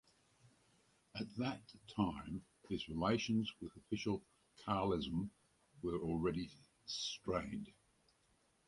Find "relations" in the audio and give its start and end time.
2.89-3.53